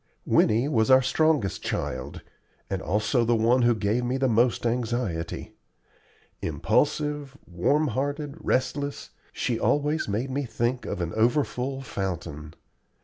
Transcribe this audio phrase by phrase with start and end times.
[0.25, 2.21] Winnie was our strongest child,
[2.71, 5.53] and also the one who gave me the most anxiety.
[6.41, 12.55] Impulsive, warm hearted, restless, she always made me think of an overfull fountain.